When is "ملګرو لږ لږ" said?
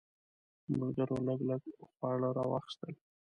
0.79-1.61